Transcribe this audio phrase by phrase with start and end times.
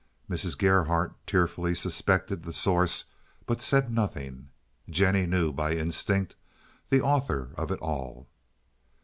[0.27, 0.57] Mrs.
[0.57, 3.05] Gerhardt tearfully suspected the source,
[3.45, 4.49] but said nothing.
[4.89, 6.35] Jennie knew, by instinct,
[6.89, 8.27] the author of it all.